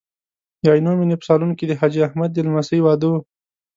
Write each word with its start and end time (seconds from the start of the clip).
د 0.63 0.65
عینومېنې 0.75 1.15
په 1.19 1.25
سالون 1.29 1.51
کې 1.57 1.65
د 1.67 1.73
حاجي 1.79 1.99
احمد 2.07 2.29
د 2.33 2.37
لمسۍ 2.45 2.79
واده 2.81 3.07
و. 3.09 3.13